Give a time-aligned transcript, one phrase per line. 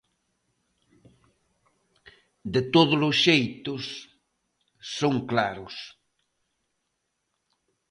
[2.53, 3.83] De todos os xeitos,
[4.97, 5.75] son claros.